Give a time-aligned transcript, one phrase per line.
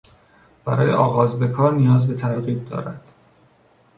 [0.65, 3.11] برای آغاز به کار نیاز به ترغیب دارد.